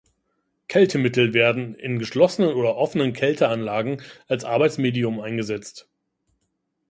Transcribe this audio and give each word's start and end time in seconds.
Kältemittel 0.67 1.35
werden 1.35 1.75
in 1.75 1.99
geschlossenen 1.99 2.55
oder 2.55 2.75
offenen 2.75 3.13
Kälteanlagen 3.13 4.01
als 4.27 4.43
Arbeitsmedium 4.43 5.19
eingesetzt. 5.21 5.87